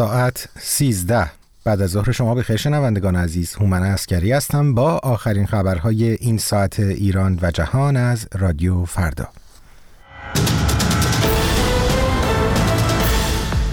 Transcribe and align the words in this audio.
ساعت 0.00 0.48
13 0.58 1.30
بعد 1.64 1.82
از 1.82 1.90
ظهر 1.90 2.12
شما 2.12 2.34
به 2.34 2.42
خیر 2.42 2.56
شنوندگان 2.56 3.16
عزیز 3.16 3.54
هومن 3.54 3.82
اسکری 3.82 4.32
هستم 4.32 4.74
با 4.74 4.98
آخرین 5.02 5.46
خبرهای 5.46 6.04
این 6.10 6.38
ساعت 6.38 6.80
ایران 6.80 7.38
و 7.42 7.50
جهان 7.50 7.96
از 7.96 8.26
رادیو 8.38 8.84
فردا 8.84 9.28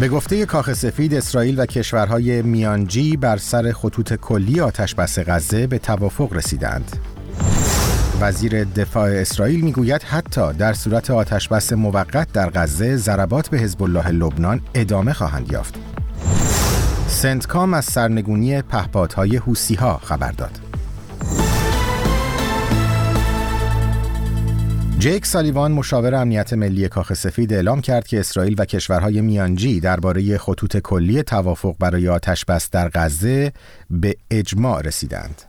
به 0.00 0.08
گفته 0.08 0.46
کاخ 0.46 0.72
سفید 0.72 1.14
اسرائیل 1.14 1.60
و 1.60 1.66
کشورهای 1.66 2.42
میانجی 2.42 3.16
بر 3.16 3.36
سر 3.36 3.72
خطوط 3.72 4.14
کلی 4.14 4.60
آتش 4.60 4.94
بس 4.94 5.18
غزه 5.18 5.66
به 5.66 5.78
توافق 5.78 6.32
رسیدند. 6.32 6.96
وزیر 8.20 8.64
دفاع 8.64 9.10
اسرائیل 9.10 9.60
می‌گوید 9.60 10.02
حتی 10.02 10.52
در 10.52 10.72
صورت 10.72 11.10
آتش 11.10 11.48
بس 11.48 11.72
موقت 11.72 12.32
در 12.32 12.50
غزه 12.50 12.96
ضربات 12.96 13.48
به 13.48 13.58
حزب 13.58 13.82
الله 13.82 14.08
لبنان 14.08 14.60
ادامه 14.74 15.12
خواهند 15.12 15.52
یافت. 15.52 15.85
سنتکام 17.16 17.74
از 17.74 17.84
سرنگونی 17.84 18.62
پهپادهای 18.62 19.36
حوسی 19.36 19.74
ها 19.74 19.98
خبر 19.98 20.32
داد. 20.32 20.60
جیک 24.98 25.26
سالیوان 25.26 25.72
مشاور 25.72 26.14
امنیت 26.14 26.52
ملی 26.52 26.88
کاخ 26.88 27.14
سفید 27.14 27.52
اعلام 27.52 27.80
کرد 27.80 28.06
که 28.06 28.20
اسرائیل 28.20 28.54
و 28.58 28.64
کشورهای 28.64 29.20
میانجی 29.20 29.80
درباره 29.80 30.38
خطوط 30.38 30.76
کلی 30.76 31.22
توافق 31.22 31.76
برای 31.78 32.08
آتش 32.08 32.44
بس 32.44 32.70
در 32.70 32.90
غزه 32.94 33.52
به 33.90 34.16
اجماع 34.30 34.82
رسیدند. 34.82 35.42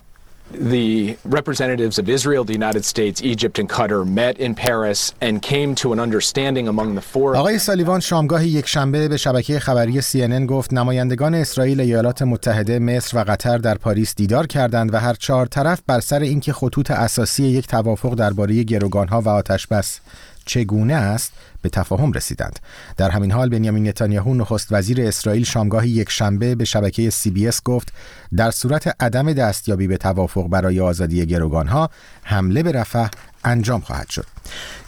The 0.51 1.17
representatives 1.25 1.99
of 1.99 2.09
Israel, 2.09 2.43
the 2.43 2.53
United 2.53 2.85
States, 2.85 3.21
Egypt 3.21 3.59
and 3.59 3.69
Qatar 3.69 4.05
met 4.05 4.37
in 4.39 4.55
Paris 4.55 5.13
and 5.21 5.41
came 5.41 5.75
to 5.75 5.93
an 5.93 5.99
understanding 5.99 6.67
among 6.67 6.95
the 6.95 7.01
four. 7.01 7.35
آقای 7.35 7.59
سالیوان 7.59 7.99
شامگاه 7.99 8.47
یک 8.47 8.67
شنبه 8.67 9.07
به 9.07 9.17
شبکه 9.17 9.59
خبری 9.59 10.01
CNN 10.01 10.45
گفت 10.45 10.73
نمایندگان 10.73 11.35
اسرائیل، 11.35 11.79
ایالات 11.81 12.21
متحده، 12.21 12.79
مصر 12.79 13.17
و 13.17 13.23
قطر 13.23 13.57
در 13.57 13.75
پاریس 13.77 14.15
دیدار 14.15 14.47
کردند 14.47 14.93
و 14.93 14.97
هر 14.97 15.13
چهار 15.13 15.45
طرف 15.45 15.81
بر 15.87 15.99
سر 15.99 16.19
اینکه 16.19 16.53
خطوط 16.53 16.91
اساسی 16.91 17.43
یک 17.43 17.67
توافق 17.67 18.15
درباره 18.15 18.63
گروگانها 18.63 19.21
و 19.21 19.29
آتش 19.29 19.67
بس 19.67 19.99
چگونه 20.47 20.93
است 20.93 21.31
به 21.61 21.69
تفاهم 21.69 22.11
رسیدند 22.11 22.59
در 22.97 23.09
همین 23.09 23.31
حال 23.31 23.49
بنیامین 23.49 23.87
نتانیاهو 23.87 24.33
نخست 24.33 24.67
وزیر 24.71 25.01
اسرائیل 25.01 25.43
شامگاه 25.43 25.87
یک 25.87 26.09
شنبه 26.09 26.55
به 26.55 26.65
شبکه 26.65 27.09
سی 27.09 27.31
بی 27.31 27.47
اس 27.47 27.63
گفت 27.63 27.93
در 28.35 28.51
صورت 28.51 28.95
عدم 28.99 29.33
دستیابی 29.33 29.87
به 29.87 29.97
توافق 29.97 30.47
برای 30.47 30.79
آزادی 30.79 31.25
گروگانها 31.25 31.89
حمله 32.23 32.63
به 32.63 32.71
رفح 32.71 33.07
انجام 33.43 33.81
خواهد 33.81 34.09
شد. 34.09 34.25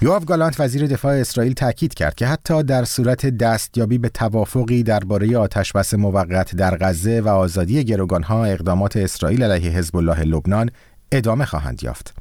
یوآف 0.01 0.25
گالانت 0.25 0.59
وزیر 0.59 0.87
دفاع 0.87 1.15
اسرائیل 1.15 1.53
تاکید 1.53 1.93
کرد 1.93 2.15
که 2.15 2.27
حتی 2.27 2.63
در 2.63 2.85
صورت 2.85 3.25
دستیابی 3.25 3.97
به 3.97 4.09
توافقی 4.09 4.83
درباره 4.83 5.37
آتشبس 5.37 5.93
موقت 5.93 6.55
در 6.55 6.77
غزه 6.77 7.21
و 7.21 7.27
آزادی 7.27 7.83
گروگانها 7.83 8.45
اقدامات 8.45 8.97
اسرائیل 8.97 9.43
علیه 9.43 9.71
حزب 9.71 9.95
الله 9.97 10.23
لبنان 10.23 10.71
ادامه 11.11 11.45
خواهند 11.45 11.83
یافت. 11.83 12.18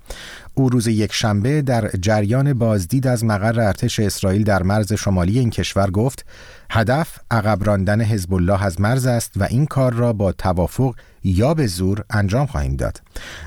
او 0.54 0.68
روز 0.68 0.86
یک 0.86 1.12
شنبه 1.12 1.62
در 1.62 1.90
جریان 2.00 2.52
بازدید 2.52 3.06
از 3.06 3.24
مقر 3.24 3.60
ارتش 3.60 4.00
اسرائیل 4.00 4.44
در 4.44 4.62
مرز 4.62 4.92
شمالی 4.92 5.38
این 5.38 5.50
کشور 5.50 5.90
گفت 5.90 6.26
هدف 6.70 7.18
عقب 7.30 7.64
راندن 7.64 8.00
حزب 8.00 8.34
الله 8.34 8.64
از 8.64 8.80
مرز 8.80 9.06
است 9.06 9.32
و 9.36 9.44
این 9.50 9.66
کار 9.66 9.92
را 9.92 10.12
با 10.12 10.32
توافق 10.32 10.94
یا 11.24 11.54
به 11.54 11.66
زور 11.66 12.04
انجام 12.10 12.46
خواهیم 12.46 12.76
داد. 12.76 13.00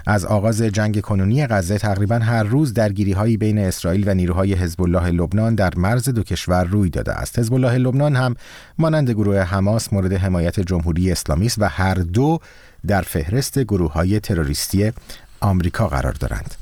از 0.07 0.25
آغاز 0.25 0.61
جنگ 0.61 1.01
کنونی 1.01 1.47
غزه 1.47 1.77
تقریبا 1.77 2.15
هر 2.15 2.43
روز 2.43 2.73
درگیری 2.73 3.11
هایی 3.11 3.37
بین 3.37 3.57
اسرائیل 3.57 4.03
و 4.09 4.13
نیروهای 4.13 4.53
حزب 4.53 4.81
الله 4.81 5.09
لبنان 5.09 5.55
در 5.55 5.75
مرز 5.75 6.09
دو 6.09 6.23
کشور 6.23 6.63
روی 6.63 6.89
داده 6.89 7.13
است. 7.13 7.39
حزب 7.39 7.53
الله 7.53 7.77
لبنان 7.77 8.15
هم 8.15 8.35
مانند 8.77 9.09
گروه 9.11 9.39
حماس 9.39 9.93
مورد 9.93 10.13
حمایت 10.13 10.59
جمهوری 10.59 11.11
اسلامی 11.11 11.45
است 11.45 11.59
و 11.59 11.65
هر 11.65 11.93
دو 11.93 12.39
در 12.87 13.01
فهرست 13.01 13.59
گروه 13.59 13.93
های 13.93 14.19
تروریستی 14.19 14.91
آمریکا 15.41 15.87
قرار 15.87 16.13
دارند. 16.13 16.55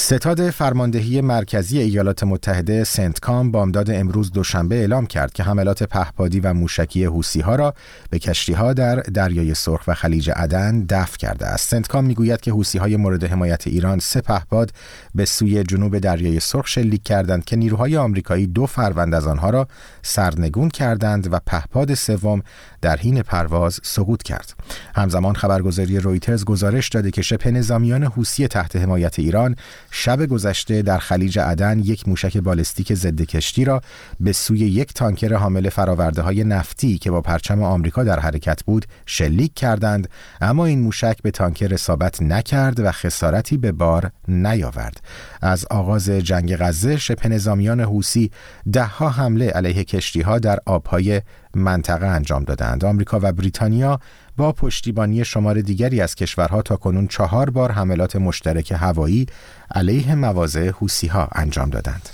ستاد 0.00 0.50
فرماندهی 0.50 1.20
مرکزی 1.20 1.78
ایالات 1.78 2.24
متحده 2.24 2.84
سنتکام 2.84 3.50
بامداد 3.50 3.90
امروز 3.90 4.32
دوشنبه 4.32 4.74
اعلام 4.74 5.06
کرد 5.06 5.32
که 5.32 5.42
حملات 5.42 5.82
پهپادی 5.82 6.40
و 6.40 6.52
موشکی 6.52 7.04
حوسی 7.04 7.40
ها 7.40 7.54
را 7.54 7.74
به 8.10 8.18
کشتی 8.18 8.52
ها 8.52 8.72
در 8.72 8.96
دریای 8.96 9.54
سرخ 9.54 9.88
و 9.88 9.94
خلیج 9.94 10.30
عدن 10.30 10.80
دفع 10.80 11.16
کرده 11.16 11.46
است. 11.46 11.68
سنتکام 11.68 12.04
می‌گوید 12.04 12.40
که 12.40 12.50
حوسی 12.50 12.78
های 12.78 12.96
مورد 12.96 13.24
حمایت 13.24 13.66
ایران 13.66 13.98
سه 13.98 14.20
پهپاد 14.20 14.70
به 15.14 15.24
سوی 15.24 15.64
جنوب 15.64 15.98
دریای 15.98 16.40
سرخ 16.40 16.66
شلیک 16.66 17.02
کردند 17.02 17.44
که 17.44 17.56
نیروهای 17.56 17.96
آمریکایی 17.96 18.46
دو 18.46 18.66
فروند 18.66 19.14
از 19.14 19.26
آنها 19.26 19.50
را 19.50 19.68
سرنگون 20.02 20.68
کردند 20.68 21.32
و 21.32 21.40
پهپاد 21.46 21.94
سوم 21.94 22.42
در 22.82 22.96
حین 22.96 23.22
پرواز 23.22 23.80
سقوط 23.82 24.22
کرد. 24.22 24.54
همزمان 24.94 25.34
خبرگزاری 25.34 25.98
رویترز 25.98 26.44
گزارش 26.44 26.88
داده 26.88 27.10
که 27.10 27.22
شبه 27.22 27.50
نظامیان 27.50 28.04
حوسی 28.04 28.46
تحت 28.46 28.76
حمایت 28.76 29.18
ایران 29.18 29.56
شب 29.90 30.26
گذشته 30.26 30.82
در 30.82 30.98
خلیج 30.98 31.38
عدن 31.38 31.78
یک 31.78 32.08
موشک 32.08 32.36
بالستیک 32.36 32.94
ضد 32.94 33.22
کشتی 33.22 33.64
را 33.64 33.80
به 34.20 34.32
سوی 34.32 34.58
یک 34.58 34.94
تانکر 34.94 35.34
حامل 35.34 35.68
فراورده 35.68 36.22
های 36.22 36.44
نفتی 36.44 36.98
که 36.98 37.10
با 37.10 37.20
پرچم 37.20 37.62
آمریکا 37.62 38.04
در 38.04 38.20
حرکت 38.20 38.64
بود 38.64 38.86
شلیک 39.06 39.54
کردند 39.54 40.08
اما 40.40 40.66
این 40.66 40.80
موشک 40.80 41.16
به 41.22 41.30
تانکر 41.30 41.74
اصابت 41.74 42.22
نکرد 42.22 42.80
و 42.80 42.92
خسارتی 42.92 43.56
به 43.56 43.72
بار 43.72 44.10
نیاورد. 44.28 45.00
از 45.42 45.66
آغاز 45.70 46.10
جنگ 46.10 46.56
غزه 46.56 46.96
شبه 46.96 47.28
نظامیان 47.28 47.80
حوسی 47.80 48.30
دهها 48.72 49.08
حمله 49.08 49.50
علیه 49.50 49.84
کشتی 49.84 50.20
ها 50.20 50.38
در 50.38 50.58
آبهای 50.66 51.22
منطقه 51.54 52.06
انجام 52.06 52.44
دادند 52.44 52.84
آمریکا 52.84 53.20
و 53.22 53.32
بریتانیا 53.32 54.00
با 54.36 54.52
پشتیبانی 54.52 55.24
شمار 55.24 55.60
دیگری 55.60 56.00
از 56.00 56.14
کشورها 56.14 56.62
تا 56.62 56.76
کنون 56.76 57.06
چهار 57.06 57.50
بار 57.50 57.72
حملات 57.72 58.16
مشترک 58.16 58.72
هوایی 58.72 59.26
علیه 59.74 60.14
مواضع 60.14 60.70
حوسی 60.70 61.06
ها 61.06 61.28
انجام 61.32 61.70
دادند. 61.70 62.08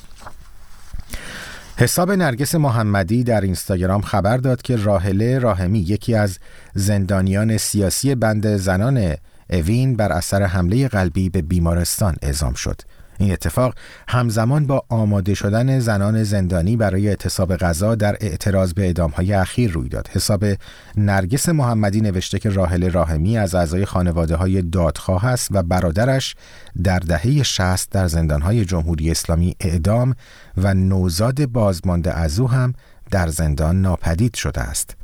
حساب 1.76 2.12
نرگس 2.12 2.54
محمدی 2.54 3.24
در 3.24 3.40
اینستاگرام 3.40 4.00
خبر 4.00 4.36
داد 4.36 4.62
که 4.62 4.76
راهله 4.76 5.38
راهمی 5.38 5.78
یکی 5.78 6.14
از 6.14 6.38
زندانیان 6.74 7.56
سیاسی 7.56 8.14
بند 8.14 8.56
زنان 8.56 9.14
اوین 9.50 9.96
بر 9.96 10.12
اثر 10.12 10.42
حمله 10.42 10.88
قلبی 10.88 11.28
به 11.28 11.42
بیمارستان 11.42 12.16
اعزام 12.22 12.54
شد. 12.54 12.80
این 13.18 13.32
اتفاق 13.32 13.74
همزمان 14.08 14.66
با 14.66 14.84
آماده 14.88 15.34
شدن 15.34 15.78
زنان 15.78 16.22
زندانی 16.22 16.76
برای 16.76 17.08
اعتصاب 17.08 17.56
غذا 17.56 17.94
در 17.94 18.16
اعتراض 18.20 18.72
به 18.72 18.82
اعدامهای 18.82 19.32
اخیر 19.32 19.72
روی 19.72 19.88
داد. 19.88 20.08
حساب 20.12 20.44
نرگس 20.96 21.48
محمدی 21.48 22.00
نوشته 22.00 22.38
که 22.38 22.50
راحل 22.50 22.90
راهمی 22.90 23.38
از 23.38 23.54
اعضای 23.54 23.84
خانواده 23.84 24.36
های 24.36 24.62
دادخواه 24.62 25.24
است 25.24 25.48
و 25.50 25.62
برادرش 25.62 26.34
در 26.82 26.98
دهه 26.98 27.42
60 27.42 27.90
در 27.90 28.08
زندانهای 28.08 28.64
جمهوری 28.64 29.10
اسلامی 29.10 29.56
اعدام 29.60 30.14
و 30.56 30.74
نوزاد 30.74 31.46
بازمانده 31.46 32.12
از 32.12 32.40
او 32.40 32.50
هم 32.50 32.74
در 33.10 33.28
زندان 33.28 33.82
ناپدید 33.82 34.34
شده 34.34 34.60
است. 34.60 34.96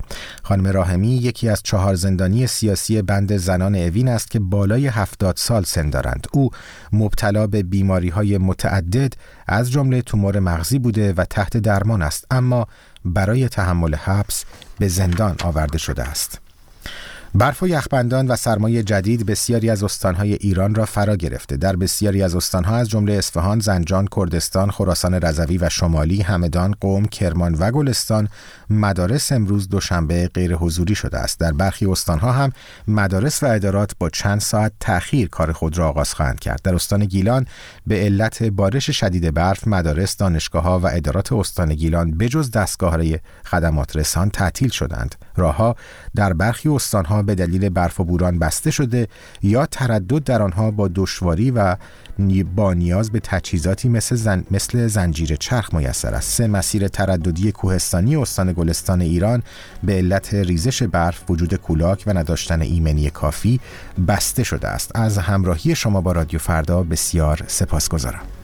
خانم 0.42 0.66
راهمی 0.66 1.16
یکی 1.16 1.48
از 1.48 1.62
چهار 1.62 1.94
زندانی 1.94 2.46
سیاسی 2.46 3.02
بند 3.02 3.36
زنان 3.36 3.74
اوین 3.74 4.08
است 4.08 4.30
که 4.30 4.40
بالای 4.40 4.86
هفتاد 4.86 5.36
سال 5.36 5.64
سن 5.64 5.90
دارند. 5.90 6.26
او 6.32 6.50
مبتلا 6.92 7.46
به 7.46 7.62
بیماری 7.62 8.08
های 8.08 8.38
متعدد 8.38 9.12
از 9.46 9.70
جمله 9.70 10.02
تومور 10.02 10.40
مغزی 10.40 10.78
بوده 10.78 11.12
و 11.12 11.24
تحت 11.24 11.56
درمان 11.56 12.02
است 12.02 12.26
اما 12.30 12.66
برای 13.04 13.48
تحمل 13.48 13.94
حبس 13.94 14.44
به 14.78 14.88
زندان 14.88 15.36
آورده 15.42 15.78
شده 15.78 16.02
است. 16.02 16.41
برف 17.34 17.62
و 17.62 17.68
یخبندان 17.68 18.26
و 18.26 18.36
سرمایه 18.36 18.82
جدید 18.82 19.26
بسیاری 19.26 19.70
از 19.70 19.82
استانهای 19.82 20.32
ایران 20.32 20.74
را 20.74 20.84
فرا 20.84 21.16
گرفته. 21.16 21.56
در 21.56 21.76
بسیاری 21.76 22.22
از 22.22 22.34
استانها 22.34 22.76
از 22.76 22.88
جمله 22.88 23.12
اصفهان، 23.12 23.60
زنجان، 23.60 24.08
کردستان، 24.16 24.70
خراسان 24.70 25.14
رضوی 25.14 25.58
و 25.58 25.68
شمالی، 25.68 26.22
همدان، 26.22 26.74
قوم، 26.80 27.04
کرمان 27.04 27.54
و 27.54 27.70
گلستان 27.70 28.28
مدارس 28.70 29.32
امروز 29.32 29.68
دوشنبه 29.68 30.30
غیر 30.34 30.54
حضوری 30.54 30.94
شده 30.94 31.18
است. 31.18 31.40
در 31.40 31.52
برخی 31.52 31.86
استانها 31.86 32.32
هم 32.32 32.52
مدارس 32.88 33.42
و 33.42 33.46
ادارات 33.46 33.92
با 33.98 34.10
چند 34.10 34.40
ساعت 34.40 34.72
تأخیر 34.80 35.28
کار 35.28 35.52
خود 35.52 35.78
را 35.78 35.88
آغاز 35.88 36.14
خواهند 36.14 36.40
کرد. 36.40 36.60
در 36.64 36.74
استان 36.74 37.04
گیلان 37.04 37.46
به 37.86 38.00
علت 38.00 38.42
بارش 38.42 38.90
شدید 38.90 39.34
برف 39.34 39.68
مدارس 39.68 40.16
دانشگاه 40.16 40.62
ها 40.62 40.78
و 40.78 40.86
ادارات 40.86 41.32
استان 41.32 41.74
گیلان 41.74 42.10
بجز 42.10 42.50
دستگاه 42.50 42.98
خدمات 43.44 43.96
رسان 43.96 44.30
تعطیل 44.30 44.68
شدند. 44.68 45.14
راهها 45.36 45.76
در 46.14 46.32
برخی 46.32 46.68
استانها 46.68 47.22
به 47.22 47.34
دلیل 47.34 47.68
برف 47.68 48.00
و 48.00 48.04
بوران 48.04 48.38
بسته 48.38 48.70
شده 48.70 49.08
یا 49.42 49.66
تردد 49.66 50.24
در 50.24 50.42
آنها 50.42 50.70
با 50.70 50.88
دشواری 50.94 51.50
و 51.50 51.76
با 52.56 52.74
نیاز 52.74 53.10
به 53.10 53.20
تجهیزاتی 53.20 53.88
مثل, 53.88 54.16
زن... 54.16 54.44
مثل 54.50 54.86
زنجیر 54.86 55.36
چرخ 55.36 55.74
میسر 55.74 56.14
است. 56.14 56.30
سه 56.30 56.46
مسیر 56.46 56.88
ترددی 56.88 57.52
کوهستانی 57.52 58.16
استان 58.16 58.52
گلستان 58.52 59.00
ایران 59.00 59.42
به 59.82 59.92
علت 59.92 60.34
ریزش 60.34 60.82
برف 60.82 61.30
وجود 61.30 61.54
کولاک 61.54 62.04
و 62.06 62.18
نداشتن 62.18 62.62
ایمنی 62.62 63.10
کافی 63.10 63.60
بسته 64.08 64.42
شده 64.42 64.68
است. 64.68 64.90
از 64.94 65.18
همراهی 65.18 65.74
شما 65.74 66.00
با 66.00 66.12
رادیو 66.12 66.38
فردا 66.38 66.82
بسیار 66.82 67.44
سپاسگزارم. 67.46 68.41